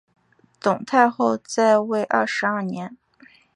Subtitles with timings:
[0.59, 2.97] 董太后在位二十二年。